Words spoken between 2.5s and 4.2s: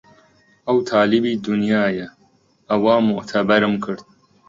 ئەوا موعتەبەرم کرد